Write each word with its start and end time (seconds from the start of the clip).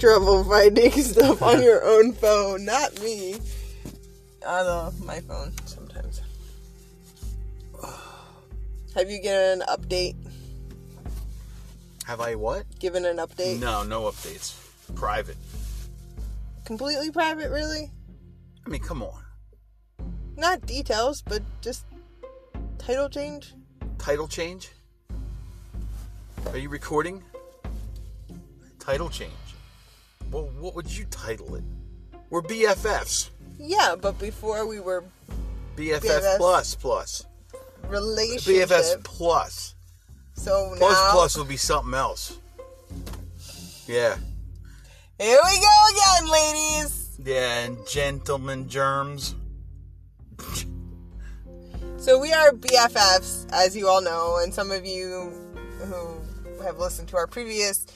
trouble 0.00 0.42
finding 0.44 0.90
stuff 1.02 1.42
on 1.42 1.62
your 1.62 1.84
own 1.84 2.12
phone, 2.12 2.64
not 2.64 3.00
me. 3.02 3.34
I 4.46 4.62
know 4.62 4.68
uh, 4.68 4.90
my 5.04 5.20
phone 5.20 5.52
sometimes. 5.66 6.22
Have 8.94 9.10
you 9.10 9.20
given 9.20 9.60
an 9.60 9.66
update? 9.68 10.16
Have 12.06 12.20
I 12.20 12.34
what? 12.34 12.64
Given 12.80 13.04
an 13.04 13.18
update? 13.18 13.60
No, 13.60 13.84
no 13.84 14.02
updates. 14.04 14.56
Private. 14.94 15.36
Completely 16.64 17.10
private, 17.10 17.50
really? 17.50 17.90
I 18.66 18.70
mean, 18.70 18.80
come 18.80 19.02
on. 19.02 19.22
Not 20.36 20.62
details, 20.66 21.22
but 21.22 21.42
just 21.60 21.84
title 22.78 23.08
change. 23.08 23.52
Title 23.98 24.26
change? 24.26 24.70
Are 26.46 26.58
you 26.58 26.70
recording? 26.70 27.22
Title 28.78 29.10
change. 29.10 29.49
Well, 30.30 30.50
what 30.58 30.74
would 30.74 30.96
you 30.96 31.04
title 31.06 31.56
it? 31.56 31.64
We're 32.30 32.42
BFFs. 32.42 33.30
Yeah, 33.58 33.96
but 34.00 34.18
before 34.18 34.66
we 34.66 34.80
were 34.80 35.04
BFF 35.76 36.00
BFFs. 36.00 36.36
plus 36.36 36.74
plus. 36.76 37.26
relationship. 37.88 38.68
BFFs 38.68 39.04
plus. 39.04 39.74
So 40.34 40.74
Plus 40.78 40.92
now 40.92 41.12
plus 41.12 41.36
will 41.36 41.44
be 41.44 41.56
something 41.56 41.92
else. 41.94 42.38
Yeah. 43.86 44.16
here 45.18 45.38
we 45.44 45.58
go 45.58 45.84
again, 45.92 46.30
ladies. 46.30 47.18
Yeah, 47.22 47.64
and 47.64 47.76
gentlemen 47.86 48.68
germs. 48.68 49.34
So 51.98 52.18
we 52.18 52.32
are 52.32 52.52
BFFs, 52.52 53.46
as 53.52 53.76
you 53.76 53.88
all 53.88 54.00
know, 54.00 54.38
and 54.42 54.54
some 54.54 54.70
of 54.70 54.86
you 54.86 55.30
who 55.80 56.62
have 56.62 56.78
listened 56.78 57.08
to 57.08 57.16
our 57.16 57.26
previous, 57.26 57.86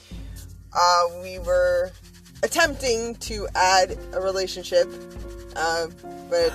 uh, 0.73 1.03
we 1.23 1.39
were 1.39 1.91
attempting 2.45 3.15
to 3.15 3.47
add 3.55 3.97
a 4.13 4.21
relationship, 4.21 4.87
uh, 5.55 5.87
but 6.29 6.53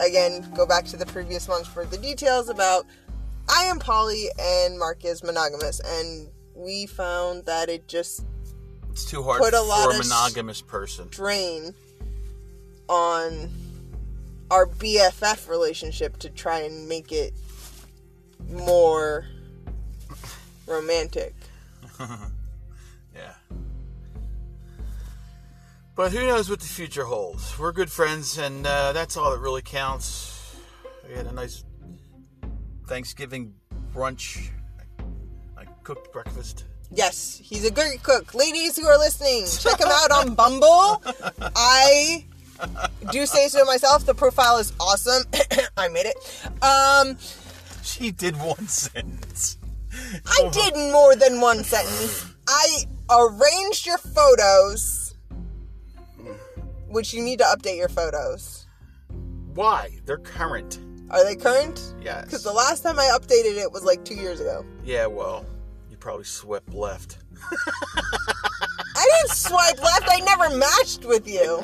again, 0.00 0.48
go 0.54 0.64
back 0.64 0.84
to 0.86 0.96
the 0.96 1.06
previous 1.06 1.48
ones 1.48 1.66
for 1.66 1.84
the 1.84 1.98
details 1.98 2.48
about 2.48 2.86
I 3.48 3.64
am 3.64 3.78
poly 3.78 4.28
and 4.40 4.78
Mark 4.78 5.04
is 5.04 5.22
monogamous, 5.22 5.80
and 5.80 6.28
we 6.54 6.86
found 6.86 7.44
that 7.46 7.68
it 7.68 7.88
just 7.88 8.24
It's 8.92 9.04
too 9.04 9.22
hard 9.22 9.40
Put 9.42 9.54
a 9.54 9.58
for 9.58 9.64
lot 9.64 9.86
a 9.94 9.98
of 9.98 9.98
monogamous 9.98 10.62
person. 10.62 11.08
drain 11.10 11.74
on 12.88 13.50
our 14.50 14.66
BFF 14.66 15.48
relationship 15.48 16.16
to 16.18 16.30
try 16.30 16.60
and 16.60 16.88
make 16.88 17.10
it 17.12 17.32
more 18.48 19.26
romantic. 20.66 21.34
Yeah. 23.14 23.32
But 25.96 26.10
who 26.12 26.26
knows 26.26 26.50
what 26.50 26.58
the 26.60 26.66
future 26.66 27.04
holds? 27.04 27.56
We're 27.58 27.70
good 27.72 27.90
friends, 27.90 28.36
and 28.38 28.66
uh, 28.66 28.92
that's 28.92 29.16
all 29.16 29.30
that 29.30 29.38
really 29.38 29.62
counts. 29.62 30.56
We 31.08 31.14
had 31.14 31.26
a 31.26 31.32
nice 31.32 31.64
Thanksgiving 32.88 33.54
brunch. 33.94 34.48
I, 35.56 35.64
cooked 35.84 36.12
breakfast. 36.12 36.64
Yes, 36.90 37.40
he's 37.42 37.64
a 37.64 37.70
great 37.70 38.02
cook. 38.02 38.34
Ladies 38.34 38.76
who 38.76 38.86
are 38.86 38.98
listening, 38.98 39.46
check 39.58 39.78
him 39.80 39.88
out 39.88 40.10
on 40.10 40.34
Bumble. 40.34 41.02
I 41.54 42.24
do 43.12 43.26
say 43.26 43.48
so 43.48 43.64
myself. 43.64 44.04
The 44.06 44.14
profile 44.14 44.58
is 44.58 44.72
awesome. 44.80 45.24
I 45.76 45.88
made 45.88 46.06
it. 46.06 46.16
Um, 46.62 47.16
She 47.82 48.10
did 48.10 48.36
one 48.36 48.66
sentence. 48.68 49.58
I 50.26 50.48
did 50.52 50.74
more 50.92 51.14
than 51.14 51.40
one 51.40 51.62
sentence. 51.62 52.26
I 52.48 52.84
arranged 53.10 53.86
your 53.86 53.98
photos, 53.98 55.03
which 56.94 57.12
you 57.12 57.22
need 57.22 57.40
to 57.40 57.44
update 57.44 57.76
your 57.76 57.88
photos. 57.88 58.66
Why? 59.54 59.98
They're 60.06 60.18
current. 60.18 60.78
Are 61.10 61.24
they 61.24 61.36
current? 61.36 61.94
Yes. 62.00 62.24
Because 62.24 62.44
the 62.44 62.52
last 62.52 62.82
time 62.82 62.98
I 62.98 63.16
updated 63.18 63.60
it 63.60 63.70
was 63.70 63.84
like 63.84 64.04
two 64.04 64.14
years 64.14 64.40
ago. 64.40 64.64
Yeah, 64.84 65.06
well, 65.06 65.44
you 65.90 65.96
probably 65.96 66.24
swept 66.24 66.72
left. 66.72 67.18
I 68.96 69.08
didn't 69.10 69.36
swipe 69.36 69.82
left. 69.82 70.08
I 70.08 70.20
never 70.20 70.56
matched 70.56 71.04
with 71.04 71.28
you. 71.28 71.58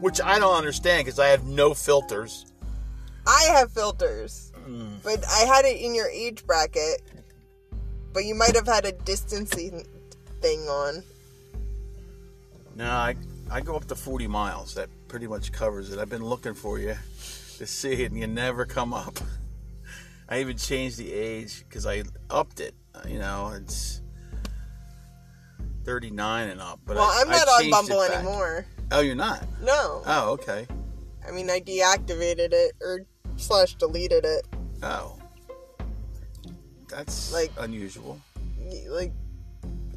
Which 0.00 0.20
I 0.22 0.38
don't 0.38 0.56
understand 0.56 1.04
because 1.04 1.18
I 1.18 1.28
have 1.28 1.44
no 1.44 1.74
filters. 1.74 2.46
I 3.26 3.48
have 3.52 3.70
filters, 3.70 4.50
mm. 4.66 5.02
but 5.04 5.22
I 5.30 5.40
had 5.40 5.66
it 5.66 5.76
in 5.76 5.94
your 5.94 6.08
age 6.08 6.46
bracket. 6.46 7.02
But 8.12 8.24
you 8.24 8.34
might 8.34 8.56
have 8.56 8.66
had 8.66 8.86
a 8.86 8.92
distancing 8.92 9.86
thing 10.40 10.60
on. 10.60 11.04
No, 12.76 12.88
I, 12.90 13.16
I 13.50 13.60
go 13.60 13.76
up 13.76 13.86
to 13.86 13.94
40 13.94 14.26
miles. 14.26 14.74
That 14.74 14.88
pretty 15.08 15.26
much 15.26 15.52
covers 15.52 15.92
it. 15.92 15.98
I've 15.98 16.08
been 16.08 16.24
looking 16.24 16.54
for 16.54 16.78
you 16.78 16.96
to 17.58 17.66
see 17.66 17.92
it, 18.04 18.10
and 18.12 18.18
you 18.20 18.26
never 18.26 18.64
come 18.64 18.94
up. 18.94 19.18
I 20.28 20.40
even 20.40 20.56
changed 20.56 20.96
the 20.98 21.12
age 21.12 21.64
because 21.68 21.86
I 21.86 22.04
upped 22.30 22.60
it. 22.60 22.74
You 23.08 23.18
know, 23.18 23.52
it's 23.56 24.00
39 25.84 26.50
and 26.50 26.60
up. 26.60 26.80
But 26.86 26.96
Well, 26.96 27.04
I, 27.04 27.22
I'm 27.22 27.28
I 27.28 27.32
not 27.38 27.48
on 27.48 27.70
Bumble 27.70 28.02
anymore. 28.02 28.66
Oh, 28.92 29.00
you're 29.00 29.14
not? 29.16 29.44
No. 29.62 30.02
Oh, 30.06 30.30
okay. 30.32 30.66
I 31.26 31.32
mean, 31.32 31.50
I 31.50 31.60
deactivated 31.60 32.52
it 32.52 32.72
or 32.80 33.00
slash 33.36 33.74
deleted 33.74 34.24
it. 34.24 34.46
Oh. 34.82 35.16
That's 36.88 37.32
Like- 37.32 37.52
unusual. 37.58 38.20
Like, 38.88 39.12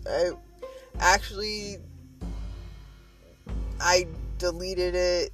I 0.08 0.32
actually, 1.00 1.78
I 3.80 4.08
deleted 4.38 4.96
it 4.96 5.32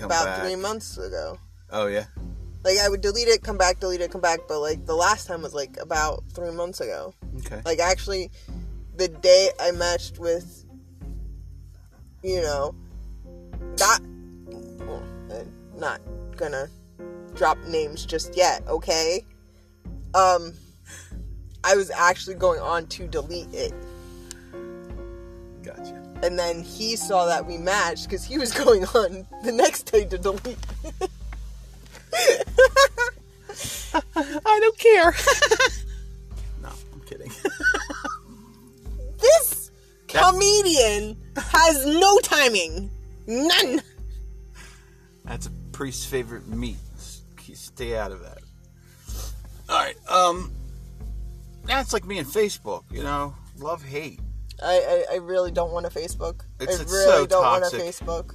about 0.00 0.24
back. 0.24 0.42
three 0.42 0.56
months 0.56 0.98
ago. 0.98 1.38
Oh, 1.70 1.86
yeah? 1.86 2.06
Like, 2.64 2.78
I 2.78 2.88
would 2.88 3.00
delete 3.00 3.28
it, 3.28 3.42
come 3.42 3.58
back, 3.58 3.80
delete 3.80 4.00
it, 4.00 4.10
come 4.10 4.20
back. 4.20 4.40
But 4.48 4.60
like 4.60 4.86
the 4.86 4.94
last 4.94 5.26
time 5.26 5.42
was 5.42 5.54
like 5.54 5.76
about 5.80 6.24
three 6.32 6.50
months 6.50 6.80
ago. 6.80 7.12
Okay. 7.40 7.60
Like 7.64 7.78
actually, 7.78 8.30
the 8.96 9.08
day 9.08 9.50
I 9.60 9.70
matched 9.72 10.18
with, 10.18 10.64
you 12.22 12.40
know, 12.40 12.74
not, 13.78 14.00
well, 14.78 15.02
uh, 15.30 15.44
not 15.76 16.00
gonna 16.36 16.68
drop 17.34 17.58
names 17.66 18.06
just 18.06 18.36
yet, 18.36 18.66
okay? 18.68 19.24
Um, 20.14 20.54
I 21.64 21.76
was 21.76 21.90
actually 21.90 22.36
going 22.36 22.60
on 22.60 22.86
to 22.88 23.06
delete 23.08 23.52
it, 23.52 23.74
Gotcha. 25.64 26.03
And 26.22 26.38
then 26.38 26.62
he 26.62 26.96
saw 26.96 27.26
that 27.26 27.46
we 27.46 27.58
matched 27.58 28.04
because 28.04 28.24
he 28.24 28.38
was 28.38 28.52
going 28.64 28.84
on 28.86 29.26
the 29.42 29.52
next 29.52 29.84
day 29.84 30.04
to 30.06 30.18
delete. 30.18 30.58
I 34.16 34.60
don't 34.60 34.78
care. 34.78 35.14
no, 36.62 36.68
I'm 36.92 37.00
kidding. 37.00 37.30
This 39.20 39.70
comedian 40.08 41.16
has 41.36 41.86
no 41.86 42.18
timing, 42.20 42.90
none. 43.26 43.82
That's 45.24 45.46
a 45.46 45.50
priest's 45.72 46.04
favorite 46.04 46.46
meat. 46.48 46.76
Stay 47.52 47.96
out 47.96 48.12
of 48.12 48.20
that. 48.20 48.38
All 49.68 49.76
right. 49.76 49.96
Um, 50.08 50.52
that's 51.64 51.92
like 51.92 52.04
me 52.04 52.18
and 52.18 52.26
Facebook. 52.26 52.84
You 52.90 53.02
know, 53.02 53.34
love 53.58 53.82
hate. 53.82 54.20
I, 54.62 55.04
I, 55.10 55.14
I 55.14 55.16
really 55.16 55.50
don't 55.50 55.72
want 55.72 55.86
a 55.86 55.90
Facebook. 55.90 56.42
It's- 56.60 56.78
I 56.78 56.82
it's 56.82 56.92
really 56.92 57.04
so 57.06 57.26
don't 57.26 57.42
toxic. 57.42 57.78
want 57.80 57.90
a 57.90 57.92
Facebook. 58.04 58.34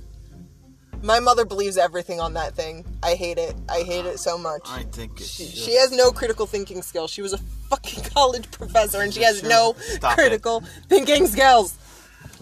My 1.02 1.22
mother 1.22 1.46
believes 1.46 1.78
everything 1.78 2.19
on 2.19 2.34
that 2.34 2.56
thing. 2.56 2.85
I 3.02 3.13
hate 3.16 3.38
it. 3.38 3.56
I 3.69 3.80
hate 3.84 4.06
it 4.06 4.19
so 4.19 4.38
much. 4.38 4.63
I 4.66 4.84
think 4.84 5.22
it 5.22 5.25
She, 5.28 5.46
should- 5.46 5.56
she 5.56 5.75
has 5.78 5.91
no 5.94 6.12
critical 6.12 6.46
thinking 6.46 6.81
skills. 6.81 7.10
She 7.10 7.21
was 7.21 7.31
a 7.33 7.38
fucking 7.38 8.04
college 8.13 8.51
professor 8.51 9.00
and 9.01 9.13
she 9.13 9.21
has 9.24 9.39
Sure. 9.39 9.50
no 9.50 9.75
Stop 9.80 10.13
it. 10.13 10.21
critical 10.21 10.62
thinking 10.89 11.25
skills. 11.27 11.75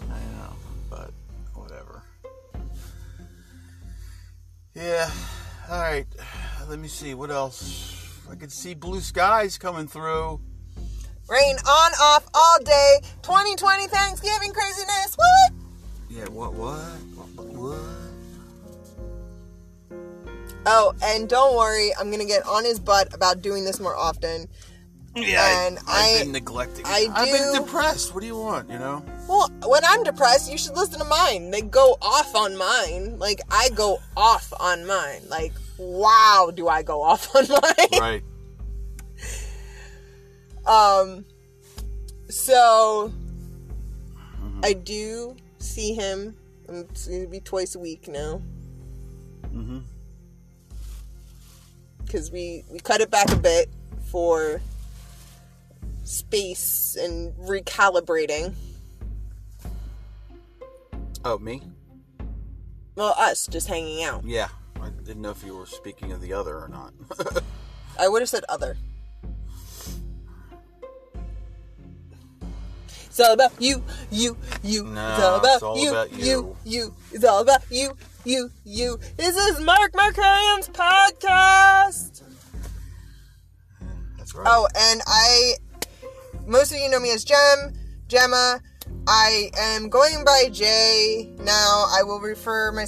I 0.00 0.18
know, 0.36 0.52
but 0.90 1.10
whatever. 1.54 2.02
Yeah. 4.74 5.08
All 5.70 5.80
right. 5.80 6.06
Let 6.68 6.78
me 6.78 6.88
see 6.88 7.14
what 7.14 7.30
else. 7.30 7.94
I 8.30 8.34
could 8.34 8.52
see 8.52 8.74
blue 8.74 9.00
skies 9.00 9.56
coming 9.56 9.86
through. 9.86 10.40
Rain 11.28 11.56
on, 11.56 11.92
off, 12.00 12.26
all 12.32 12.56
day. 12.64 13.00
2020 13.22 13.86
Thanksgiving 13.88 14.52
craziness. 14.52 15.16
What? 15.16 15.52
Yeah. 16.08 16.28
What? 16.28 16.54
What? 16.54 16.78
What? 17.14 17.46
what? 17.54 17.98
Oh, 20.66 20.94
and 21.02 21.28
don't 21.28 21.56
worry, 21.56 21.92
I'm 21.98 22.10
gonna 22.10 22.26
get 22.26 22.44
on 22.46 22.64
his 22.64 22.78
butt 22.78 23.14
about 23.14 23.40
doing 23.40 23.64
this 23.64 23.80
more 23.80 23.96
often. 23.96 24.48
Yeah. 25.16 25.66
And 25.66 25.78
I, 25.88 26.00
have 26.00 26.22
been 26.24 26.32
neglecting. 26.32 26.84
it. 26.84 26.88
I 26.88 27.08
I've 27.12 27.32
been 27.32 27.54
depressed. 27.62 28.14
What 28.14 28.20
do 28.20 28.26
you 28.26 28.36
want? 28.36 28.70
You 28.70 28.78
know. 28.78 29.04
Well, 29.28 29.50
when 29.66 29.82
I'm 29.84 30.04
depressed, 30.04 30.50
you 30.50 30.58
should 30.58 30.76
listen 30.76 30.98
to 30.98 31.04
mine. 31.04 31.50
They 31.50 31.62
go 31.62 31.96
off 32.00 32.34
on 32.34 32.56
mine. 32.56 33.18
Like, 33.18 33.40
I 33.50 33.70
go 33.70 33.98
off 34.16 34.52
on 34.60 34.86
mine. 34.86 35.22
Like, 35.28 35.52
wow, 35.78 36.52
do 36.54 36.68
I 36.68 36.82
go 36.82 37.02
off 37.02 37.34
on 37.34 37.48
mine? 37.48 38.00
Right. 38.00 38.22
Um, 40.68 41.24
so 42.28 43.12
I 44.62 44.74
do 44.74 45.36
see 45.58 45.94
him. 45.94 46.36
It's 46.68 47.08
going 47.08 47.22
to 47.22 47.28
be 47.28 47.40
twice 47.40 47.74
a 47.74 47.78
week 47.78 48.06
now. 48.08 48.42
Mm-hmm. 49.54 49.78
because 52.04 52.30
we 52.30 52.64
we 52.70 52.78
cut 52.78 53.00
it 53.00 53.10
back 53.10 53.30
a 53.32 53.36
bit 53.36 53.68
for 54.10 54.60
space 56.04 56.96
and 57.00 57.34
recalibrating. 57.34 58.54
Oh, 61.24 61.38
me? 61.38 61.62
Well, 62.94 63.14
us 63.18 63.46
just 63.46 63.68
hanging 63.68 64.04
out. 64.04 64.24
Yeah. 64.24 64.48
I 64.80 64.90
didn't 64.90 65.20
know 65.22 65.30
if 65.30 65.44
you 65.44 65.56
were 65.56 65.66
speaking 65.66 66.12
of 66.12 66.20
the 66.20 66.32
other 66.32 66.56
or 66.56 66.68
not. 66.68 66.94
I 67.98 68.08
would 68.08 68.22
have 68.22 68.28
said 68.28 68.44
other. 68.48 68.76
It's 73.18 73.26
all 73.26 73.34
about 73.34 73.60
you, 73.60 73.82
you, 74.12 74.36
you. 74.62 74.84
No, 74.84 75.10
it's 75.10 75.22
all 75.24 75.38
about, 75.40 75.54
it's 75.54 75.62
all 75.64 75.76
you, 75.76 75.90
about 75.90 76.12
you, 76.12 76.24
you. 76.24 76.56
you. 76.64 76.94
It's 77.10 77.24
all 77.24 77.40
about 77.40 77.62
you, 77.68 77.96
you, 78.24 78.48
you. 78.64 79.00
This 79.16 79.36
is 79.36 79.60
Mark 79.60 79.92
Markarian's 79.92 80.68
podcast. 80.68 82.22
That's 84.16 84.36
right. 84.36 84.46
Oh, 84.48 84.68
and 84.78 85.00
I, 85.08 85.54
most 86.46 86.70
of 86.70 86.78
you 86.78 86.88
know 86.88 87.00
me 87.00 87.10
as 87.10 87.24
Gem, 87.24 87.72
Gemma. 88.06 88.60
I 89.08 89.50
am 89.58 89.88
going 89.88 90.24
by 90.24 90.48
Jay 90.52 91.28
now. 91.40 91.86
I 91.90 92.04
will 92.04 92.20
refer 92.20 92.70
my, 92.70 92.86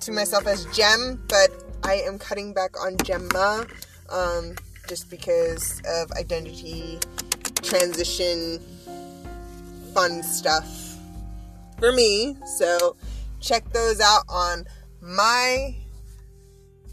to 0.00 0.12
myself 0.12 0.46
as 0.46 0.64
Gem, 0.74 1.22
but 1.28 1.50
I 1.82 1.96
am 2.06 2.18
cutting 2.18 2.54
back 2.54 2.70
on 2.82 2.96
Gemma, 3.04 3.66
um, 4.08 4.54
just 4.88 5.10
because 5.10 5.82
of 5.86 6.10
identity 6.12 6.98
transition, 7.60 8.60
fun 9.94 10.22
stuff 10.22 10.96
for 11.78 11.92
me. 11.92 12.36
So 12.58 12.96
check 13.40 13.70
those 13.72 14.00
out 14.00 14.24
on 14.28 14.64
my 15.00 15.76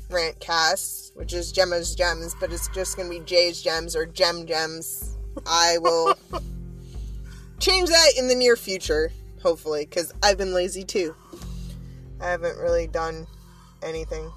Rantcast, 0.10 1.16
which 1.16 1.34
is 1.34 1.52
Gemma's 1.52 1.96
Gems, 1.96 2.36
but 2.40 2.52
it's 2.54 2.68
just 2.70 2.96
gonna 2.98 3.10
be 3.10 3.20
Jay's 3.22 3.62
Gems 3.62 3.96
or 3.96 4.06
Gem 4.06 4.46
Gems. 4.46 5.18
I 5.46 5.78
will 5.80 6.16
change 7.60 7.90
that 7.90 8.12
in 8.18 8.28
the 8.28 8.36
near 8.36 8.56
future, 8.56 9.12
hopefully, 9.42 9.86
because 9.86 10.14
I've 10.24 10.38
been 10.38 10.54
lazy 10.54 10.84
too. 10.84 11.16
I 12.22 12.30
haven't 12.30 12.58
really 12.58 12.88
done 12.88 13.28
anything. 13.84 14.32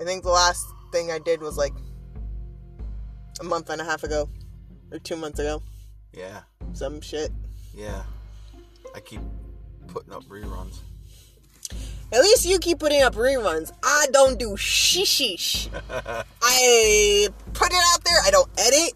I 0.00 0.04
think 0.04 0.24
the 0.24 0.30
last 0.30 0.66
thing 0.90 1.10
I 1.10 1.18
did 1.18 1.40
was 1.40 1.56
like 1.56 1.74
a 3.40 3.44
month 3.44 3.70
and 3.70 3.80
a 3.80 3.84
half 3.84 4.02
ago, 4.02 4.28
or 4.90 4.98
two 4.98 5.16
months 5.16 5.38
ago, 5.38 5.62
Yeah. 6.12 6.40
some 6.72 7.00
shit. 7.00 7.30
Yeah. 7.74 8.02
I 8.94 9.00
keep 9.00 9.20
putting 9.88 10.12
up 10.12 10.24
reruns. 10.24 10.78
At 12.12 12.20
least 12.20 12.46
you 12.46 12.58
keep 12.58 12.78
putting 12.78 13.02
up 13.02 13.14
reruns. 13.14 13.72
I 13.82 14.06
don't 14.12 14.38
do 14.38 14.50
shishish. 14.50 15.68
I 16.42 17.28
put 17.52 17.72
it 17.72 17.82
out 17.92 18.04
there. 18.04 18.18
I 18.24 18.30
don't 18.30 18.48
edit. 18.58 18.92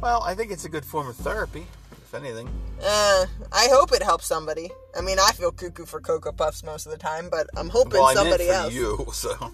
Well, 0.00 0.22
I 0.22 0.34
think 0.34 0.52
it's 0.52 0.64
a 0.64 0.68
good 0.68 0.84
form 0.84 1.08
of 1.08 1.16
therapy, 1.16 1.66
if 1.92 2.14
anything. 2.14 2.48
Uh, 2.82 3.26
I 3.52 3.68
hope 3.70 3.92
it 3.92 4.02
helps 4.02 4.26
somebody. 4.26 4.70
I 4.96 5.00
mean, 5.00 5.18
I 5.18 5.32
feel 5.32 5.50
cuckoo 5.50 5.86
for 5.86 6.00
Cocoa 6.00 6.32
Puffs 6.32 6.62
most 6.62 6.86
of 6.86 6.92
the 6.92 6.98
time, 6.98 7.28
but 7.30 7.48
I'm 7.56 7.68
hoping 7.68 7.94
well, 7.94 8.06
I 8.06 8.14
somebody 8.14 8.46
for 8.46 8.52
else. 8.52 8.74
you, 8.74 9.06
so 9.12 9.52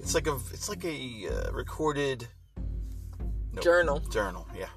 it's 0.00 0.14
like 0.14 0.26
a 0.26 0.36
it's 0.52 0.68
like 0.68 0.84
a 0.84 1.28
uh, 1.28 1.52
recorded 1.52 2.26
Journal 3.60 4.00
Journal, 4.00 4.46
yeah. 4.56 4.68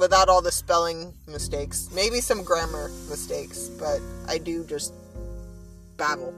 Without 0.00 0.30
all 0.30 0.40
the 0.40 0.50
spelling 0.50 1.14
mistakes. 1.28 1.90
Maybe 1.94 2.20
some 2.20 2.42
grammar 2.42 2.88
mistakes, 3.08 3.68
but 3.78 4.00
I 4.26 4.38
do 4.38 4.64
just 4.64 4.94
babble. 5.98 6.34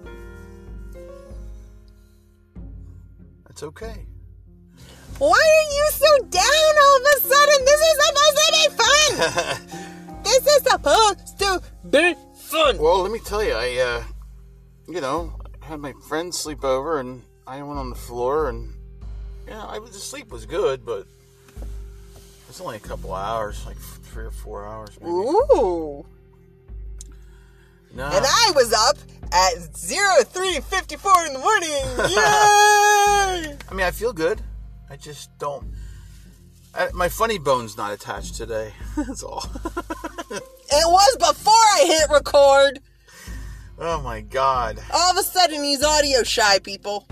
That's 3.46 3.62
okay. 3.62 4.04
Why 5.18 5.38
are 5.38 5.68
you 5.76 5.90
so 5.92 6.18
down 6.24 6.72
all 6.82 6.96
of 6.96 7.02
a 7.02 7.20
sudden? 7.20 7.64
This 7.64 7.80
is 7.80 7.96
supposed 8.04 8.38
to 8.42 8.52
be 8.58 8.66
fun. 8.82 10.22
this 10.24 10.46
is 10.46 10.62
supposed 10.64 11.38
to 11.38 11.62
be 11.88 12.14
fun. 12.34 12.78
well, 12.78 13.02
let 13.02 13.12
me 13.12 13.20
tell 13.20 13.44
you, 13.44 13.52
I 13.52 13.76
uh, 13.78 14.04
you 14.88 15.00
know, 15.00 15.38
had 15.60 15.78
my 15.78 15.92
friends 16.08 16.38
sleep 16.38 16.64
over, 16.64 16.98
and 16.98 17.22
I 17.46 17.62
went 17.62 17.78
on 17.78 17.90
the 17.90 17.94
floor, 17.94 18.48
and 18.48 18.74
yeah, 19.46 19.64
I 19.64 19.78
was 19.78 19.92
the 19.92 19.98
sleep 19.98 20.32
was 20.32 20.46
good, 20.46 20.84
but 20.84 21.06
it 22.52 22.58
was 22.58 22.66
only 22.66 22.76
a 22.76 22.80
couple 22.80 23.14
hours, 23.14 23.64
like 23.64 23.78
three 23.78 24.26
or 24.26 24.30
four 24.30 24.66
hours, 24.66 24.90
maybe. 25.00 25.10
Ooh. 25.10 26.04
No, 27.94 28.04
And 28.04 28.26
I 28.26 28.52
was 28.54 28.74
up 28.74 28.98
at 29.32 29.74
0354 29.74 31.12
in 31.28 31.32
the 31.32 31.38
morning. 31.38 31.70
Yay! 32.10 33.56
I 33.70 33.74
mean, 33.74 33.86
I 33.86 33.90
feel 33.90 34.12
good. 34.12 34.42
I 34.90 34.96
just 34.96 35.30
don't. 35.38 35.66
I, 36.74 36.90
my 36.92 37.08
funny 37.08 37.38
bone's 37.38 37.78
not 37.78 37.90
attached 37.90 38.34
today. 38.34 38.74
That's 38.96 39.22
all. 39.22 39.44
It 40.74 40.88
was 40.90 41.16
before 41.18 41.52
I 41.52 41.84
hit 41.86 42.08
record. 42.10 42.80
oh 43.78 44.00
my 44.00 44.22
god. 44.22 44.78
All 44.90 45.10
of 45.10 45.18
a 45.18 45.22
sudden, 45.22 45.62
he's 45.62 45.84
audio 45.84 46.22
shy, 46.22 46.60
people. 46.60 47.06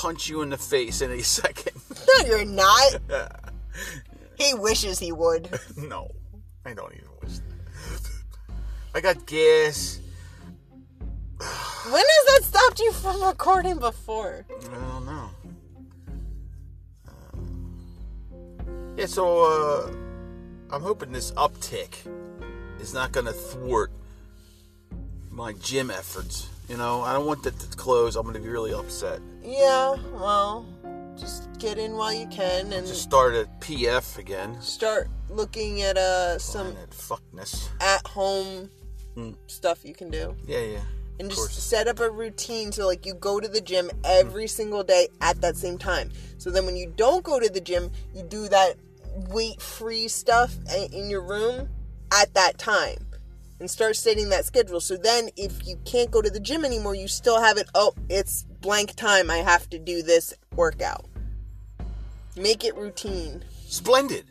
Punch 0.00 0.30
you 0.30 0.40
in 0.40 0.48
the 0.48 0.56
face 0.56 1.02
in 1.02 1.10
a 1.10 1.22
second. 1.40 1.76
No, 2.08 2.26
you're 2.26 2.44
not. 2.44 2.96
He 4.38 4.54
wishes 4.54 4.98
he 4.98 5.12
would. 5.12 5.50
no, 5.76 6.10
I 6.64 6.72
don't 6.72 6.94
even 6.94 7.10
wish 7.22 7.36
that. 7.36 8.50
I 8.94 9.00
got 9.02 9.26
gas. 9.26 10.00
When 11.92 12.02
has 12.14 12.26
that 12.26 12.42
stopped 12.44 12.80
you 12.80 12.92
from 12.92 13.22
recording 13.22 13.78
before? 13.78 14.46
I 14.48 14.74
don't 14.74 15.04
know. 15.04 15.28
Uh, 17.06 17.42
yeah, 18.96 19.06
so 19.06 19.24
uh, 19.44 19.92
I'm 20.74 20.82
hoping 20.82 21.12
this 21.12 21.32
uptick 21.32 21.92
is 22.80 22.94
not 22.94 23.12
gonna 23.12 23.32
thwart 23.32 23.92
my 25.30 25.52
gym 25.52 25.90
efforts. 25.90 26.48
You 26.70 26.76
know, 26.76 27.02
I 27.02 27.12
don't 27.12 27.26
want 27.26 27.42
that 27.42 27.58
to 27.58 27.76
close. 27.76 28.14
I'm 28.14 28.24
gonna 28.24 28.38
be 28.38 28.48
really 28.48 28.72
upset. 28.72 29.20
Yeah, 29.42 29.96
well, 30.12 30.64
just 31.18 31.48
get 31.58 31.78
in 31.78 31.94
while 31.96 32.12
you 32.14 32.28
can 32.28 32.72
and 32.72 32.86
Just 32.86 33.02
start 33.02 33.34
at 33.34 33.60
PF 33.60 34.18
again. 34.18 34.56
start 34.62 35.08
looking 35.28 35.82
at 35.82 35.98
uh 35.98 36.38
some 36.38 36.72
Planet 36.72 36.90
fuckness. 36.90 37.68
at 37.80 38.06
home 38.06 38.70
Mm. 39.16 39.34
stuff 39.48 39.84
you 39.84 39.92
can 39.92 40.08
do. 40.10 40.36
Yeah, 40.46 40.60
yeah. 40.60 40.80
and 41.18 41.28
just 41.28 41.40
course. 41.40 41.52
set 41.62 41.88
up 41.88 41.98
a 41.98 42.08
routine 42.08 42.70
so 42.70 42.86
like 42.86 43.04
you 43.04 43.12
go 43.14 43.40
to 43.40 43.48
the 43.48 43.60
gym 43.60 43.90
every 44.04 44.46
single 44.46 44.84
day 44.84 45.08
at 45.20 45.40
that 45.40 45.56
same 45.56 45.76
time 45.76 46.10
so 46.38 46.48
then 46.50 46.64
when 46.64 46.76
you 46.76 46.92
don't 46.96 47.24
go 47.24 47.40
to 47.40 47.48
the 47.50 47.60
gym 47.60 47.90
you 48.14 48.22
do 48.22 48.48
that 48.48 48.76
weight 49.28 49.60
free 49.60 50.06
stuff 50.06 50.56
in 50.92 51.10
your 51.10 51.20
room 51.22 51.68
at 52.12 52.32
that 52.34 52.56
time 52.56 52.96
and 53.60 53.70
start 53.70 53.94
setting 53.94 54.30
that 54.30 54.44
schedule 54.44 54.80
so 54.80 54.96
then 54.96 55.28
if 55.36 55.66
you 55.66 55.76
can't 55.84 56.10
go 56.10 56.20
to 56.20 56.30
the 56.30 56.40
gym 56.40 56.64
anymore 56.64 56.94
you 56.94 57.06
still 57.06 57.40
have 57.40 57.56
it 57.56 57.68
oh 57.74 57.94
it's 58.08 58.44
blank 58.60 58.96
time 58.96 59.30
i 59.30 59.36
have 59.36 59.68
to 59.70 59.78
do 59.78 60.02
this 60.02 60.34
workout 60.56 61.06
make 62.36 62.64
it 62.64 62.74
routine 62.76 63.44
Splendid. 63.70 64.24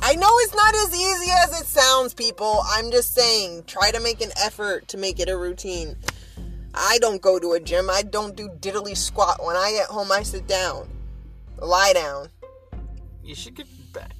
I 0.00 0.14
know 0.14 0.28
it's 0.30 0.54
not 0.54 0.74
as 0.76 0.94
easy 0.94 1.32
as 1.42 1.60
it 1.60 1.66
sounds, 1.66 2.14
people. 2.14 2.62
I'm 2.68 2.92
just 2.92 3.16
saying, 3.16 3.64
try 3.66 3.90
to 3.90 3.98
make 3.98 4.20
an 4.20 4.30
effort 4.44 4.86
to 4.88 4.96
make 4.96 5.18
it 5.18 5.28
a 5.28 5.36
routine. 5.36 5.96
I 6.72 6.98
don't 7.00 7.20
go 7.20 7.40
to 7.40 7.54
a 7.54 7.60
gym. 7.60 7.90
I 7.90 8.02
don't 8.02 8.36
do 8.36 8.48
diddly 8.48 8.96
squat. 8.96 9.44
When 9.44 9.56
I 9.56 9.72
get 9.72 9.88
home, 9.88 10.12
I 10.12 10.22
sit 10.22 10.46
down, 10.46 10.88
lie 11.58 11.94
down. 11.94 12.28
You 13.24 13.34
should 13.34 13.56
get 13.56 13.66
back. 13.92 14.14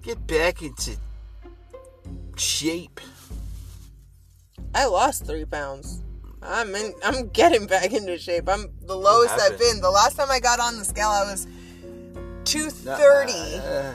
Get 0.00 0.26
back 0.26 0.62
into 0.62 0.96
shape. 2.36 3.00
I 4.74 4.86
lost 4.86 5.26
three 5.26 5.44
pounds. 5.44 6.02
I'm 6.42 6.74
in. 6.74 6.92
I'm 7.04 7.28
getting 7.28 7.66
back 7.66 7.92
into 7.92 8.18
shape. 8.18 8.48
I'm 8.48 8.66
the 8.82 8.96
lowest 8.96 9.34
I've 9.38 9.58
been. 9.58 9.80
The 9.80 9.90
last 9.90 10.16
time 10.16 10.30
I 10.30 10.40
got 10.40 10.58
on 10.60 10.78
the 10.78 10.84
scale, 10.84 11.08
I 11.08 11.24
was 11.30 11.46
two 12.44 12.70
thirty. 12.70 13.32
Uh, 13.58 13.94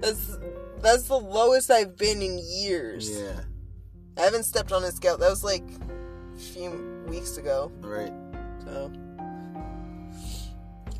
That's 0.00 0.36
that's 0.82 1.04
the 1.04 1.16
lowest 1.18 1.70
I've 1.70 1.96
been 1.96 2.20
in 2.20 2.38
years. 2.38 3.08
yeah, 3.10 3.40
I 4.18 4.22
haven't 4.22 4.42
stepped 4.44 4.70
on 4.72 4.84
a 4.84 4.90
scale. 4.92 5.16
That 5.16 5.30
was 5.30 5.42
like 5.42 5.62
a 6.34 6.38
few 6.38 7.04
weeks 7.08 7.38
ago. 7.38 7.72
right. 7.80 8.12
So 8.64 8.92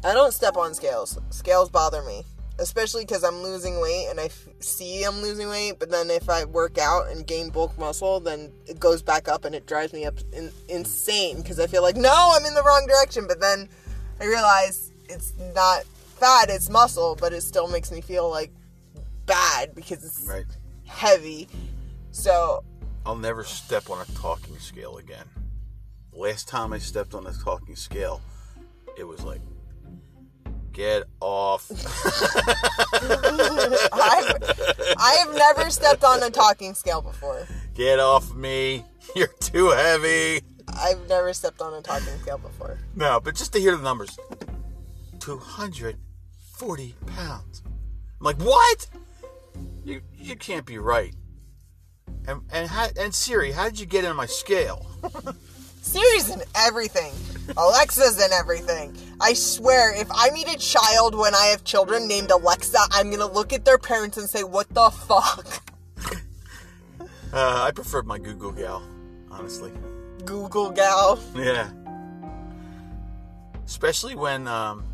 I 0.04 0.12
don't 0.14 0.32
step 0.32 0.56
on 0.56 0.72
scales. 0.74 1.18
Scales 1.30 1.68
bother 1.70 2.02
me, 2.02 2.24
especially 2.58 3.04
because 3.04 3.24
I'm 3.24 3.42
losing 3.42 3.80
weight 3.80 4.06
and 4.10 4.20
I 4.20 4.26
f- 4.26 4.48
see 4.60 5.02
I'm 5.04 5.20
losing 5.22 5.48
weight. 5.48 5.78
But 5.78 5.90
then 5.90 6.10
if 6.10 6.28
I 6.28 6.44
work 6.44 6.78
out 6.78 7.08
and 7.08 7.26
gain 7.26 7.50
bulk 7.50 7.76
muscle, 7.78 8.20
then 8.20 8.52
it 8.66 8.78
goes 8.78 9.02
back 9.02 9.28
up 9.28 9.44
and 9.44 9.54
it 9.54 9.66
drives 9.66 9.92
me 9.92 10.04
up 10.04 10.14
in- 10.32 10.52
insane 10.68 11.38
because 11.38 11.58
I 11.58 11.66
feel 11.66 11.82
like 11.82 11.96
no, 11.96 12.32
I'm 12.36 12.44
in 12.46 12.54
the 12.54 12.62
wrong 12.62 12.86
direction. 12.86 13.26
But 13.26 13.40
then 13.40 13.68
I 14.20 14.26
realize 14.26 14.92
it's 15.08 15.32
not 15.54 15.84
fat, 15.84 16.48
it's 16.48 16.70
muscle, 16.70 17.16
but 17.20 17.32
it 17.32 17.42
still 17.42 17.68
makes 17.68 17.90
me 17.90 18.00
feel 18.00 18.30
like 18.30 18.50
bad 19.26 19.74
because 19.74 20.04
it's 20.04 20.20
Right. 20.26 20.44
heavy. 20.86 21.48
So 22.12 22.62
I'll 23.04 23.16
never 23.16 23.42
step 23.44 23.90
on 23.90 24.00
a 24.00 24.04
talking 24.16 24.58
scale 24.58 24.98
again. 24.98 25.24
Last 26.12 26.46
time 26.46 26.72
I 26.72 26.78
stepped 26.78 27.14
on 27.14 27.26
a 27.26 27.32
talking 27.32 27.74
scale, 27.74 28.20
it 28.96 29.02
was 29.04 29.22
like, 29.22 29.40
get 30.74 31.04
off. 31.20 31.70
I've, 33.92 34.32
I 34.98 35.24
have 35.24 35.34
never 35.34 35.70
stepped 35.70 36.04
on 36.04 36.22
a 36.22 36.30
talking 36.30 36.74
scale 36.74 37.00
before. 37.00 37.46
Get 37.74 37.98
off 38.00 38.34
me. 38.34 38.84
You're 39.16 39.28
too 39.28 39.70
heavy. 39.70 40.42
I've 40.76 41.08
never 41.08 41.32
stepped 41.32 41.62
on 41.62 41.72
a 41.74 41.80
talking 41.80 42.18
scale 42.20 42.38
before. 42.38 42.78
No, 42.94 43.20
but 43.20 43.36
just 43.36 43.52
to 43.54 43.60
hear 43.60 43.76
the 43.76 43.82
numbers 43.82 44.18
240 45.20 46.94
pounds. 47.06 47.62
I'm 47.64 48.24
like, 48.24 48.38
what? 48.38 48.88
You, 49.84 50.02
you 50.16 50.36
can't 50.36 50.66
be 50.66 50.78
right. 50.78 51.14
And, 52.26 52.42
and, 52.50 52.68
how, 52.68 52.88
and 52.98 53.14
Siri, 53.14 53.52
how 53.52 53.64
did 53.66 53.78
you 53.78 53.86
get 53.86 54.04
in 54.04 54.16
my 54.16 54.26
scale? 54.26 54.86
Siri's 55.84 56.30
in 56.30 56.42
everything. 56.54 57.12
Alexa's 57.58 58.16
in 58.16 58.32
everything. 58.32 58.96
I 59.20 59.34
swear, 59.34 59.94
if 59.94 60.08
I 60.10 60.30
meet 60.30 60.48
a 60.48 60.56
child 60.56 61.14
when 61.14 61.34
I 61.34 61.46
have 61.46 61.62
children 61.62 62.08
named 62.08 62.30
Alexa, 62.30 62.78
I'm 62.90 63.10
gonna 63.10 63.30
look 63.30 63.52
at 63.52 63.66
their 63.66 63.76
parents 63.76 64.16
and 64.16 64.28
say, 64.28 64.42
"What 64.42 64.68
the 64.70 64.90
fuck?" 64.90 65.62
Uh, 67.32 67.64
I 67.66 67.72
preferred 67.72 68.06
my 68.06 68.16
Google 68.16 68.52
gal, 68.52 68.80
honestly. 69.28 69.72
Google 70.24 70.70
gal. 70.70 71.18
Yeah. 71.34 71.68
Especially 73.66 74.14
when 74.14 74.46
um 74.46 74.84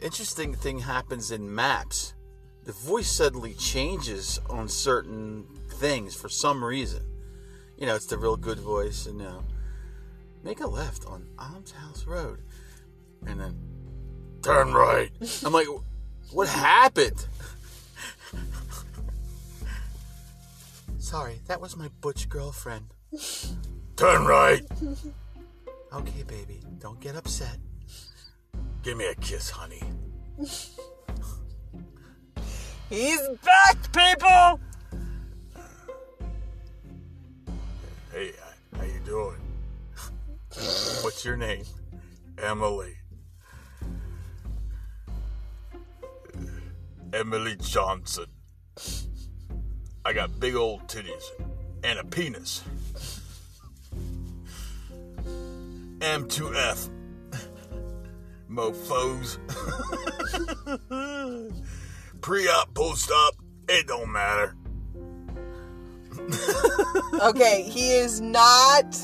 interesting 0.00 0.54
thing 0.54 0.78
happens 0.78 1.32
in 1.32 1.52
maps. 1.52 2.14
The 2.62 2.72
voice 2.72 3.10
suddenly 3.10 3.54
changes 3.54 4.38
on 4.48 4.68
certain 4.68 5.46
things 5.68 6.14
for 6.14 6.28
some 6.28 6.64
reason. 6.64 7.02
You 7.76 7.86
know, 7.86 7.94
it's 7.94 8.06
the 8.06 8.18
real 8.18 8.36
good 8.36 8.58
voice 8.58 9.06
and 9.06 9.20
you 9.20 9.26
know, 9.26 9.42
make 10.42 10.60
a 10.60 10.66
left 10.66 11.04
on 11.06 11.28
Alms 11.38 11.72
House 11.72 12.06
Road. 12.06 12.40
And 13.26 13.40
then 13.40 13.56
turn 14.42 14.72
right. 14.72 15.10
I'm 15.44 15.52
like 15.52 15.66
what 16.32 16.48
happened? 16.48 17.26
Sorry, 20.98 21.40
that 21.46 21.60
was 21.60 21.76
my 21.76 21.88
butch 22.00 22.28
girlfriend. 22.28 22.86
Turn 23.96 24.24
right. 24.24 24.64
Okay, 25.92 26.22
baby, 26.26 26.60
don't 26.78 27.00
get 27.00 27.14
upset. 27.16 27.58
Give 28.82 28.96
me 28.96 29.06
a 29.06 29.14
kiss, 29.14 29.50
honey. 29.50 29.82
He's 32.90 33.20
back, 33.44 33.92
people. 33.92 34.60
Hey, 38.16 38.32
how 38.74 38.82
you 38.82 39.00
doing? 39.04 39.36
What's 41.02 41.22
your 41.22 41.36
name? 41.36 41.64
Emily. 42.38 42.96
Emily 47.12 47.56
Johnson. 47.56 48.24
I 50.02 50.14
got 50.14 50.40
big 50.40 50.54
old 50.54 50.88
titties 50.88 51.24
and 51.84 51.98
a 51.98 52.04
penis. 52.04 52.64
M2F. 55.98 56.88
Mofos. 58.48 59.36
Pre 62.22 62.48
op, 62.48 62.72
post 62.72 63.10
op, 63.10 63.34
it 63.68 63.86
don't 63.86 64.10
matter. 64.10 64.56
Okay, 67.22 67.62
he 67.62 67.92
is 67.94 68.20
not 68.20 68.94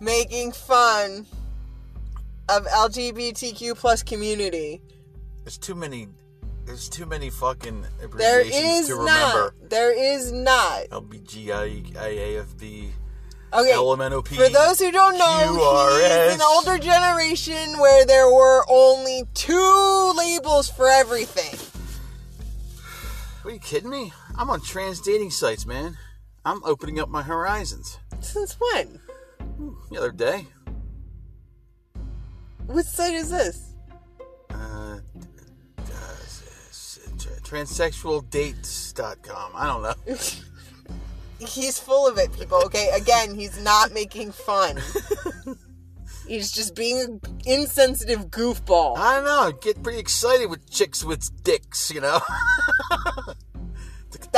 making 0.00 0.50
fun 0.52 1.24
of 2.48 2.66
LGBTQ 2.66 3.76
plus 3.76 4.02
community. 4.02 4.82
There's 5.44 5.58
too 5.58 5.74
many. 5.76 6.08
There's 6.66 6.88
too 6.88 7.06
many 7.06 7.30
fucking 7.30 7.82
There 7.82 8.06
abbreviations 8.06 8.80
is 8.80 8.86
to 8.88 8.96
remember. 8.96 9.54
not. 9.60 9.70
There 9.70 9.92
is 10.16 10.32
not. 10.32 10.88
LBGIAFB, 10.90 12.90
Okay. 13.52 13.72
LMNOP. 13.72 14.28
For 14.28 14.48
those 14.48 14.78
who 14.78 14.92
don't 14.92 15.18
know, 15.18 15.56
QRS. 15.58 16.26
he's 16.30 16.34
an 16.36 16.42
older 16.42 16.78
generation 16.78 17.78
where 17.78 18.06
there 18.06 18.30
were 18.32 18.64
only 18.68 19.24
two 19.34 20.12
labels 20.16 20.68
for 20.70 20.88
everything. 20.88 21.58
Are 23.44 23.50
you 23.50 23.58
kidding 23.58 23.90
me? 23.90 24.12
I'm 24.36 24.50
on 24.50 24.60
trans 24.60 25.00
dating 25.00 25.30
sites, 25.30 25.64
man. 25.66 25.96
I'm 26.44 26.62
opening 26.64 26.98
up 27.00 27.08
my 27.08 27.22
horizons. 27.22 27.98
Since 28.20 28.56
when? 28.58 29.00
The 29.90 29.98
other 29.98 30.12
day, 30.12 30.46
What 32.66 32.84
site 32.86 33.14
is 33.14 33.30
this? 33.30 33.74
uh, 34.50 34.98
uh, 35.78 35.82
transsexualdates.com. 37.42 39.52
I 39.54 39.66
don't 39.66 39.82
know. 39.82 39.94
He's 41.46 41.78
full 41.78 42.06
of 42.06 42.18
it, 42.18 42.30
people. 42.32 42.58
Okay, 42.66 42.90
again, 42.94 43.34
he's 43.34 43.58
not 43.62 43.92
making 43.94 44.30
fun. 44.32 44.78
He's 46.28 46.52
just 46.52 46.74
being 46.76 47.00
an 47.00 47.18
insensitive 47.46 48.26
goofball. 48.30 48.98
I 48.98 49.14
don't 49.16 49.24
know. 49.24 49.40
I 49.40 49.52
get 49.58 49.82
pretty 49.82 49.98
excited 49.98 50.50
with 50.50 50.70
chicks 50.70 51.02
with 51.02 51.42
dicks, 51.42 51.90
you 51.90 52.02
know. 52.02 52.20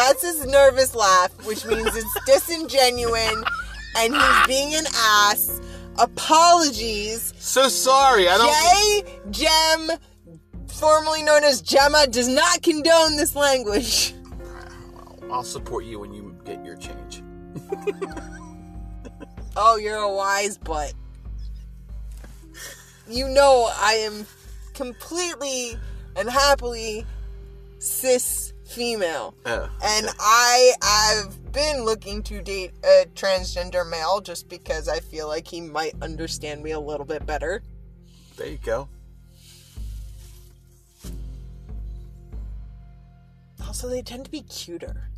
That's 0.02 0.22
his 0.22 0.46
nervous 0.46 0.96
laugh, 0.96 1.30
which 1.46 1.64
means 1.64 1.94
it's 1.94 2.18
disingenuine 2.28 3.44
and 3.96 4.14
he's 4.14 4.46
being 4.48 4.74
an 4.74 4.84
ass. 4.96 5.60
Apologies. 5.96 7.32
so 7.38 7.68
sorry. 7.68 8.28
I 8.28 8.36
don't. 8.36 9.06
J. 9.30 9.46
Gem, 9.46 9.98
formerly 10.66 11.22
known 11.22 11.44
as 11.44 11.62
Gemma, 11.62 12.08
does 12.08 12.26
not 12.26 12.62
condone 12.62 13.16
this 13.16 13.36
language. 13.36 14.14
I'll 15.30 15.44
support 15.44 15.84
you 15.84 16.00
when 16.00 16.12
you 16.12 16.36
get 16.44 16.64
your 16.64 16.76
change. 16.76 17.22
Oh, 19.54 19.76
you're 19.76 19.98
a 19.98 20.10
wise 20.10 20.56
butt. 20.56 20.94
You 23.06 23.28
know 23.28 23.70
I 23.76 23.92
am 23.94 24.26
completely 24.72 25.76
and 26.16 26.30
happily 26.30 27.04
cis 27.78 28.51
female. 28.72 29.34
Oh, 29.46 29.68
And 29.82 30.08
I 30.18 30.72
have 30.82 31.52
been 31.52 31.84
looking 31.84 32.22
to 32.24 32.42
date 32.42 32.72
a 32.84 33.06
transgender 33.14 33.88
male 33.88 34.20
just 34.20 34.48
because 34.48 34.88
I 34.88 35.00
feel 35.00 35.28
like 35.28 35.46
he 35.46 35.60
might 35.60 35.94
understand 36.02 36.62
me 36.62 36.70
a 36.72 36.80
little 36.80 37.06
bit 37.06 37.26
better. 37.26 37.62
there 38.36 38.48
you 38.48 38.58
go. 38.58 38.88
Also, 43.66 43.88
they 43.88 44.02
tend 44.02 44.24
to 44.24 44.30
be 44.30 44.42
cuter. 44.42 45.08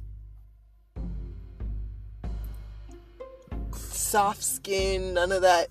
Soft 3.74 4.44
skin, 4.44 5.14
none 5.14 5.32
of 5.32 5.42
that 5.42 5.68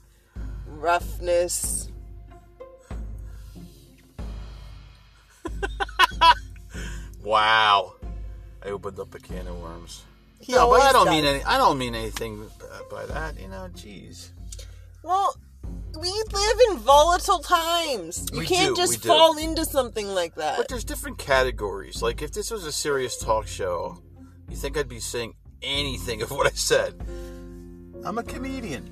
roughness. 0.68 1.90
Wow. 7.24 7.96
I 8.64 8.70
opened 8.70 9.00
up 9.00 9.14
a 9.16 9.20
can 9.20 9.48
of 9.48 9.62
worms. 9.62 10.04
He 10.40 10.52
no, 10.52 10.70
but 10.70 10.82
I 10.82 10.92
don't 10.92 11.06
does. 11.06 11.16
mean 11.16 11.26
any. 11.26 11.44
I 11.44 11.58
don't 11.58 11.78
mean 11.78 11.96
anything 11.96 12.46
uh, 12.62 12.80
by 12.92 13.06
that. 13.06 13.40
You 13.40 13.48
know, 13.48 13.70
jeez. 13.74 14.30
Well, 15.04 15.38
we 16.00 16.10
live 16.10 16.60
in 16.70 16.78
volatile 16.78 17.40
times. 17.40 18.28
You 18.32 18.40
We 18.40 18.46
can't 18.46 18.76
do, 18.76 18.82
just 18.82 19.06
fall 19.06 19.38
into 19.38 19.66
something 19.66 20.08
like 20.08 20.36
that. 20.36 20.58
But 20.58 20.68
there's 20.68 20.84
different 20.84 21.18
categories. 21.18 22.02
Like 22.02 22.22
if 22.22 22.34
this 22.34 22.52
was 22.52 22.66
a 22.66 22.72
serious 22.72 23.18
talk 23.18 23.48
show, 23.48 24.02
you 24.50 24.56
think 24.56 24.78
I'd 24.78 24.90
be 24.90 25.00
saying 25.00 25.34
anything 25.62 26.22
of 26.22 26.32
what 26.32 26.46
I 26.48 26.52
said? 26.56 27.02
I'm 28.04 28.18
a 28.18 28.24
comedian. 28.24 28.90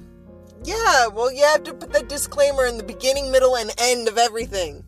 Yeah, 0.63 1.07
well, 1.07 1.31
you 1.31 1.43
have 1.43 1.63
to 1.63 1.73
put 1.73 1.91
that 1.93 2.07
disclaimer 2.07 2.65
in 2.65 2.77
the 2.77 2.83
beginning, 2.83 3.31
middle, 3.31 3.55
and 3.55 3.73
end 3.77 4.07
of 4.07 4.17
everything. 4.17 4.83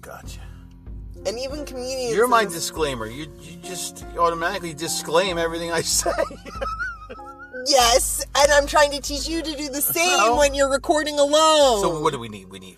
Gotcha. 0.00 0.40
And 1.24 1.38
even 1.38 1.64
comedians. 1.64 2.14
You're 2.14 2.26
my 2.28 2.44
disclaimer. 2.44 3.06
You 3.06 3.26
you 3.40 3.56
just 3.62 4.04
automatically 4.18 4.74
disclaim 4.74 5.38
everything 5.38 5.70
I 5.70 5.80
say. 6.00 6.10
yes, 7.66 8.24
and 8.36 8.50
I'm 8.52 8.66
trying 8.66 8.90
to 8.92 9.00
teach 9.00 9.28
you 9.28 9.42
to 9.42 9.56
do 9.56 9.68
the 9.68 9.80
same 9.96 10.36
when 10.36 10.54
you're 10.54 10.70
recording 10.70 11.18
alone. 11.18 11.80
so 11.80 12.00
what 12.00 12.12
do 12.12 12.18
we 12.18 12.28
need? 12.28 12.50
We 12.50 12.58
need 12.58 12.76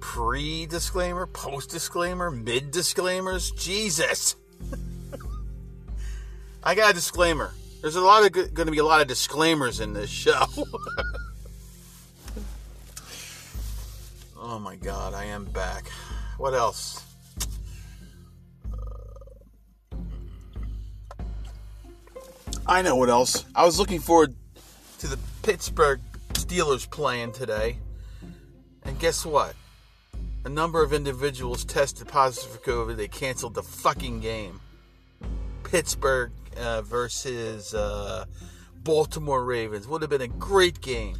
pre-disclaimer, 0.00 1.26
post-disclaimer, 1.26 2.30
mid-disclaimers. 2.30 3.50
Jesus. 3.52 4.36
I 6.64 6.74
got 6.74 6.90
a 6.90 6.94
disclaimer. 6.94 7.52
There's 7.80 7.96
a 7.96 8.00
lot 8.00 8.24
of 8.24 8.32
going 8.32 8.66
to 8.66 8.70
be 8.72 8.78
a 8.78 8.84
lot 8.84 9.00
of 9.00 9.08
disclaimers 9.08 9.80
in 9.80 9.92
this 9.92 10.10
show. 10.10 10.44
Oh 14.40 14.58
my 14.58 14.76
god, 14.76 15.14
I 15.14 15.24
am 15.24 15.44
back. 15.46 15.88
What 16.36 16.52
else? 16.54 17.04
I 22.66 22.82
know 22.82 22.96
what 22.96 23.08
else. 23.08 23.44
I 23.54 23.64
was 23.64 23.78
looking 23.78 24.00
forward 24.00 24.34
to 24.98 25.06
the 25.06 25.18
Pittsburgh 25.42 26.00
Steelers 26.34 26.88
playing 26.88 27.32
today. 27.32 27.78
And 28.84 28.98
guess 28.98 29.26
what? 29.26 29.54
A 30.44 30.48
number 30.48 30.82
of 30.82 30.92
individuals 30.92 31.64
tested 31.64 32.08
positive 32.08 32.50
for 32.50 32.58
COVID. 32.58 32.96
They 32.96 33.08
canceled 33.08 33.54
the 33.54 33.62
fucking 33.62 34.20
game. 34.20 34.60
Pittsburgh 35.64 36.32
uh, 36.56 36.82
versus 36.82 37.74
uh, 37.74 38.24
Baltimore 38.82 39.44
Ravens 39.44 39.86
would 39.88 40.02
have 40.02 40.10
been 40.10 40.20
a 40.22 40.28
great 40.28 40.80
game. 40.80 41.16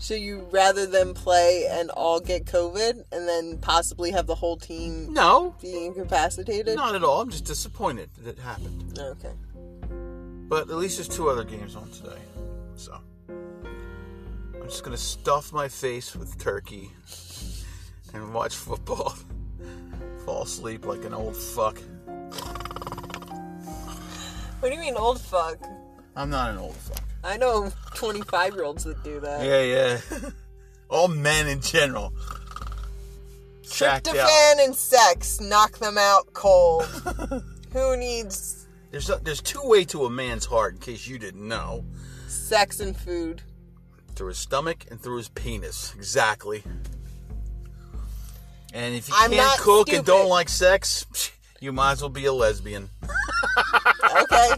So 0.00 0.14
you 0.14 0.46
rather 0.52 0.86
than 0.86 1.12
play 1.12 1.66
and 1.68 1.90
all 1.90 2.20
get 2.20 2.44
COVID 2.44 3.02
and 3.10 3.28
then 3.28 3.58
possibly 3.58 4.12
have 4.12 4.28
the 4.28 4.34
whole 4.36 4.56
team 4.56 5.12
No, 5.12 5.56
be 5.60 5.86
incapacitated? 5.86 6.76
not 6.76 6.94
at 6.94 7.02
all. 7.02 7.20
I'm 7.20 7.30
just 7.30 7.44
disappointed 7.46 8.10
that 8.22 8.38
it 8.38 8.38
happened. 8.38 8.96
Okay. 8.96 9.32
But 10.48 10.70
at 10.70 10.76
least 10.76 10.96
there's 10.96 11.08
two 11.08 11.28
other 11.28 11.44
games 11.44 11.76
on 11.76 11.90
today. 11.90 12.22
So 12.76 12.98
I'm 13.28 14.64
just 14.64 14.82
gonna 14.82 14.96
stuff 14.96 15.52
my 15.52 15.68
face 15.68 16.16
with 16.16 16.38
turkey 16.38 16.90
and 18.14 18.32
watch 18.32 18.54
football. 18.56 19.14
Fall 20.24 20.42
asleep 20.42 20.86
like 20.86 21.04
an 21.04 21.12
old 21.14 21.36
fuck. 21.36 21.78
What 24.60 24.70
do 24.70 24.74
you 24.74 24.80
mean 24.80 24.96
old 24.96 25.20
fuck? 25.20 25.58
I'm 26.16 26.30
not 26.30 26.50
an 26.50 26.58
old 26.58 26.74
fuck. 26.74 27.04
I 27.22 27.36
know 27.36 27.70
25 27.94 28.54
year 28.54 28.64
olds 28.64 28.84
that 28.84 29.02
do 29.04 29.20
that. 29.20 29.44
Yeah, 29.44 29.62
yeah. 29.62 30.30
All 30.88 31.08
men 31.08 31.46
in 31.46 31.60
general. 31.60 32.12
Shacked 33.62 34.08
out. 34.08 34.16
Tryptophan 34.16 34.64
and 34.64 34.74
sex 34.74 35.40
knock 35.40 35.78
them 35.78 35.98
out 35.98 36.32
cold. 36.32 36.84
Who 37.72 37.96
needs 37.96 38.57
There's 38.90 39.10
a, 39.10 39.16
there's 39.16 39.42
two 39.42 39.60
way 39.64 39.84
to 39.86 40.06
a 40.06 40.10
man's 40.10 40.46
heart, 40.46 40.74
in 40.74 40.80
case 40.80 41.06
you 41.06 41.18
didn't 41.18 41.46
know. 41.46 41.84
sex 42.26 42.80
and 42.80 42.96
food? 42.96 43.42
Through 44.14 44.28
his 44.28 44.38
stomach 44.38 44.86
and 44.90 45.00
through 45.00 45.18
his 45.18 45.28
penis. 45.28 45.94
Exactly. 45.94 46.62
And 48.72 48.94
if 48.94 49.08
you 49.08 49.14
I'm 49.16 49.30
can't 49.30 49.60
cook 49.60 49.92
and 49.92 50.04
don't 50.04 50.28
like 50.28 50.48
sex, 50.48 51.32
you 51.60 51.72
might 51.72 51.92
as 51.92 52.02
well 52.02 52.08
be 52.08 52.24
a 52.26 52.32
lesbian. 52.32 52.88
Okay. 54.22 54.50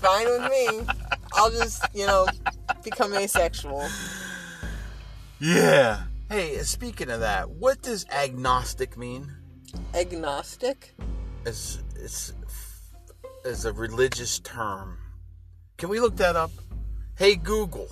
Fine 0.00 0.26
with 0.26 0.50
me. 0.50 0.86
I'll 1.34 1.50
just, 1.50 1.84
you 1.94 2.06
know, 2.06 2.26
become 2.82 3.14
asexual. 3.14 3.88
Yeah. 5.40 6.02
Hey, 6.28 6.58
speaking 6.58 7.10
of 7.10 7.20
that, 7.20 7.50
what 7.50 7.82
does 7.82 8.06
agnostic 8.10 8.96
mean? 8.96 9.30
Agnostic? 9.94 10.94
As 11.46 11.80
it's 11.96 12.32
as 13.44 13.64
a 13.64 13.72
religious 13.72 14.38
term. 14.38 14.98
Can 15.76 15.88
we 15.88 16.00
look 16.00 16.16
that 16.16 16.36
up? 16.36 16.50
Hey 17.16 17.34
Google. 17.34 17.88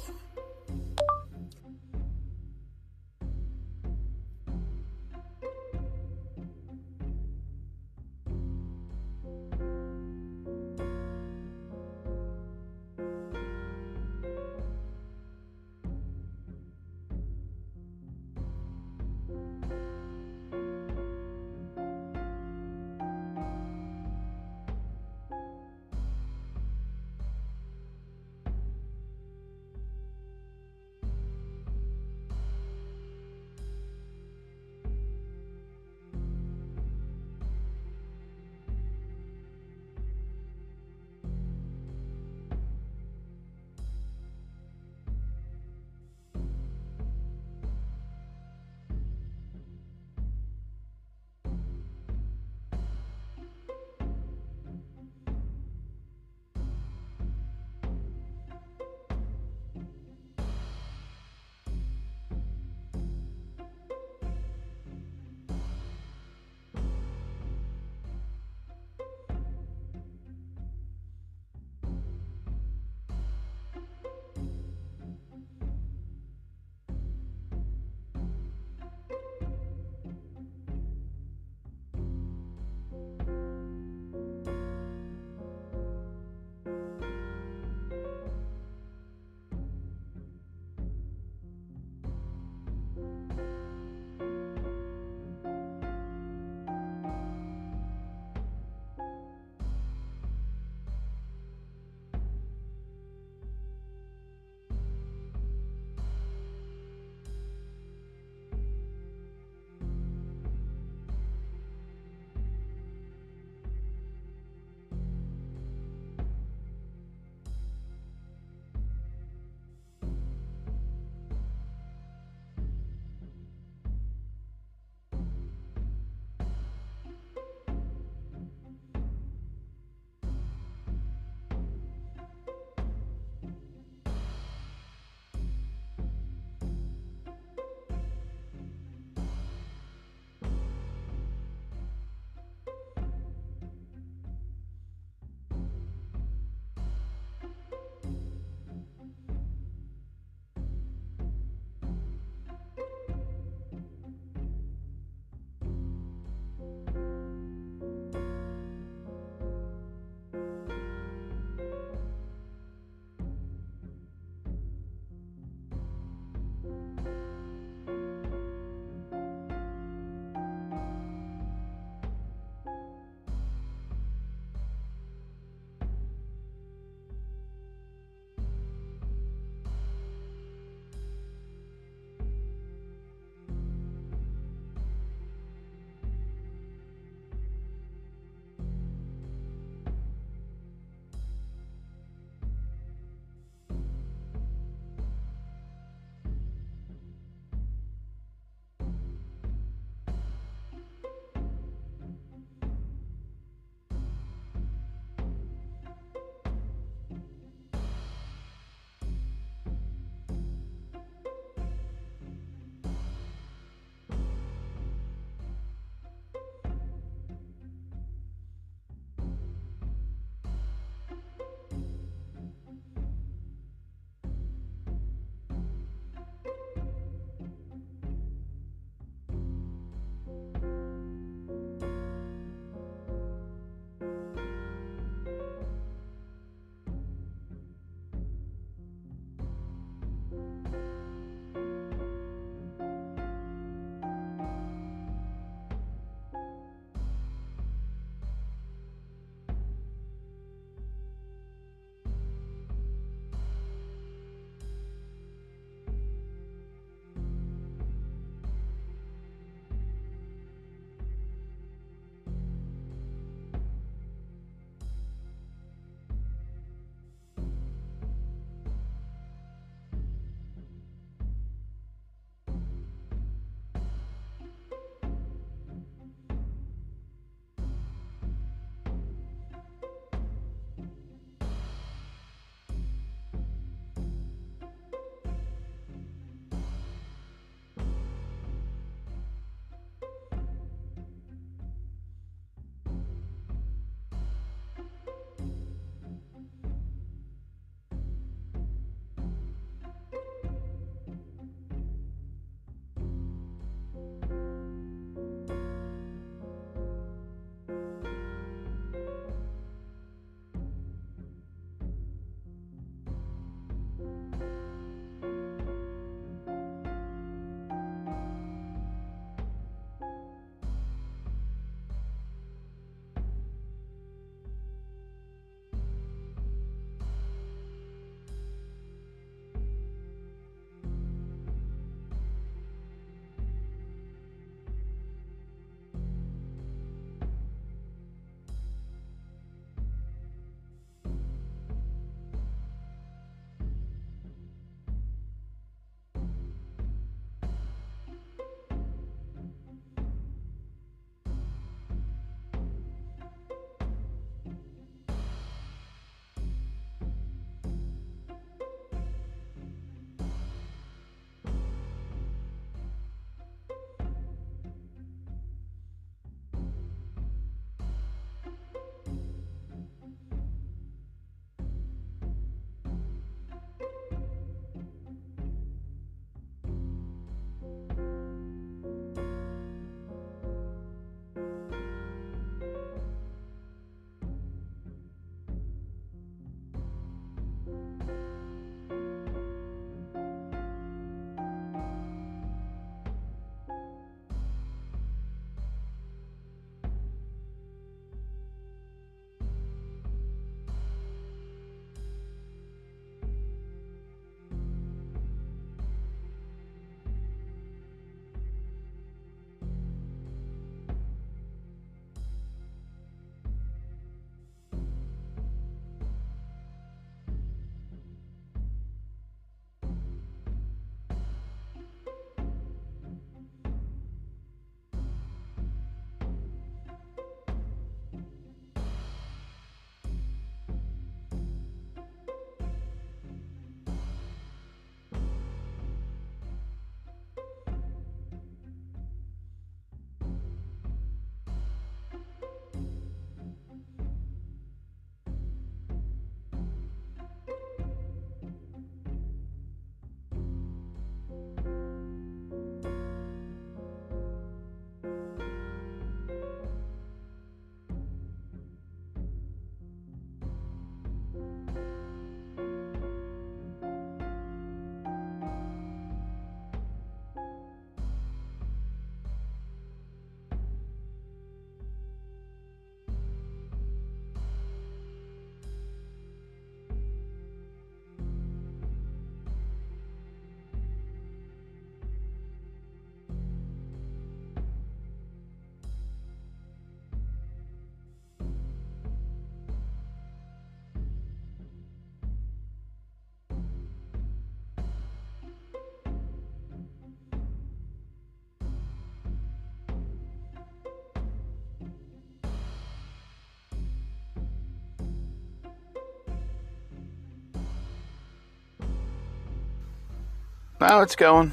Now 510.81 511.03
it's 511.03 511.15
going. 511.15 511.53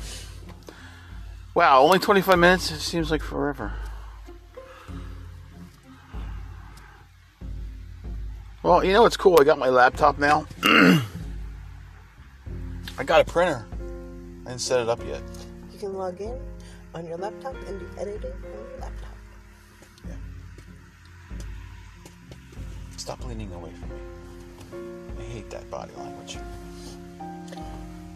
Wow, 1.54 1.82
only 1.82 2.00
25 2.00 2.40
minutes? 2.40 2.72
It 2.72 2.80
seems 2.80 3.12
like 3.12 3.22
forever. 3.22 3.74
Well, 8.63 8.84
you 8.84 8.94
know 8.94 9.02
what's 9.02 9.18
cool? 9.18 9.38
I 9.40 9.44
got 9.44 9.60
my 9.60 9.70
laptop 9.70 10.18
now. 10.18 10.46
I 10.63 11.04
got 13.06 13.22
a 13.22 13.26
printer. 13.26 13.66
I 14.46 14.50
didn't 14.50 14.62
set 14.62 14.82
it 14.82 14.90
up 14.90 15.06
yet. 15.06 15.22
You 15.72 15.80
can 15.80 15.94
log 15.94 16.20
in 16.22 16.40
on 16.96 17.06
your 17.06 17.18
laptop 17.18 17.56
and 17.68 17.80
do 17.80 17.88
editing 18.00 18.32
on 18.32 18.44
your 18.44 18.80
laptop. 18.80 19.08
Stop 22.98 23.24
leaning 23.26 23.54
away 23.54 23.72
from 23.74 23.90
me. 23.90 23.96
I 25.20 25.24
hate 25.24 25.50
that 25.50 25.70
body 25.70 25.92
language. 25.98 26.38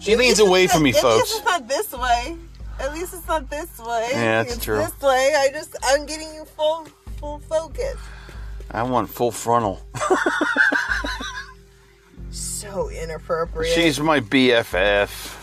She 0.02 0.16
leans 0.16 0.40
away 0.40 0.66
from 0.66 0.82
me, 0.84 0.90
At 0.90 0.96
least 0.96 1.02
folks. 1.02 1.36
it's 1.36 1.46
not 1.46 1.68
this 1.68 1.92
way. 1.94 2.36
At 2.80 2.94
least 2.94 3.14
it's 3.14 3.28
not 3.28 3.48
this 3.52 3.78
way. 3.78 4.10
Yeah, 4.12 4.42
that's 4.44 4.56
it's 4.56 4.66
true. 4.66 4.78
This 4.78 5.00
way, 5.00 5.36
I 5.38 5.50
just 5.54 5.76
I'm 5.84 6.08
getting 6.08 6.34
you 6.34 6.44
full 6.46 6.88
full 7.20 7.38
focus. 7.40 7.98
I 8.72 8.82
want 8.82 9.10
full 9.10 9.32
frontal. 9.32 9.80
So 12.32 12.90
inappropriate. 13.04 13.76
She's 13.76 14.00
my 14.00 14.22
BFF. 14.22 15.38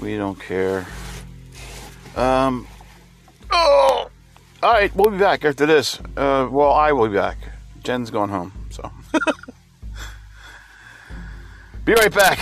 We 0.00 0.16
don't 0.16 0.40
care. 0.40 0.84
Um. 2.16 2.66
Oh. 3.52 4.10
All 4.62 4.72
right, 4.72 4.94
we'll 4.96 5.10
be 5.10 5.18
back 5.18 5.44
after 5.44 5.66
this. 5.66 6.00
Uh, 6.16 6.48
well, 6.50 6.72
I 6.72 6.90
will 6.92 7.08
be 7.08 7.14
back. 7.14 7.38
Jen's 7.84 8.10
going 8.10 8.30
home, 8.30 8.52
so. 8.70 8.90
be 11.84 11.94
right 11.94 12.12
back. 12.14 12.38